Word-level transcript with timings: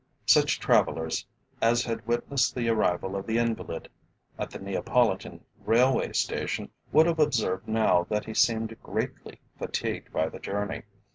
Such 0.25 0.59
travellers 0.59 1.27
as 1.61 1.83
had 1.85 2.07
witnessed 2.07 2.55
the 2.55 2.69
arrival 2.69 3.15
of 3.15 3.27
the 3.27 3.37
invalid 3.37 3.87
at 4.39 4.49
the 4.49 4.57
Neapolitan 4.57 5.45
railway 5.63 6.11
station, 6.13 6.71
would 6.91 7.05
have 7.05 7.19
observed 7.19 7.67
now 7.67 8.07
that 8.09 8.25
he 8.25 8.33
seemed 8.33 8.75
greatly 8.81 9.39
fatigued 9.59 10.11
by 10.11 10.27
the 10.27 10.39
journey. 10.39 10.85